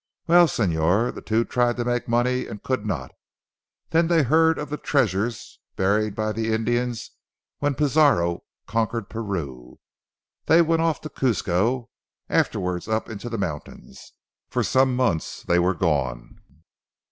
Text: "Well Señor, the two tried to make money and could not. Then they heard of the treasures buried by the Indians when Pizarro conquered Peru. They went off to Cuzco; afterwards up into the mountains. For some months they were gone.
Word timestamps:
"Well 0.25 0.47
Señor, 0.47 1.13
the 1.13 1.21
two 1.21 1.45
tried 1.45 1.77
to 1.77 1.85
make 1.85 2.07
money 2.07 2.47
and 2.47 2.63
could 2.63 2.87
not. 2.87 3.11
Then 3.91 4.07
they 4.07 4.23
heard 4.23 4.57
of 4.57 4.71
the 4.71 4.77
treasures 4.77 5.59
buried 5.75 6.15
by 6.15 6.31
the 6.31 6.51
Indians 6.51 7.11
when 7.59 7.75
Pizarro 7.75 8.43
conquered 8.65 9.09
Peru. 9.11 9.77
They 10.47 10.63
went 10.63 10.81
off 10.81 11.01
to 11.01 11.09
Cuzco; 11.09 11.91
afterwards 12.31 12.87
up 12.87 13.09
into 13.11 13.29
the 13.29 13.37
mountains. 13.37 14.13
For 14.49 14.63
some 14.63 14.95
months 14.95 15.43
they 15.43 15.59
were 15.59 15.75
gone. 15.75 16.39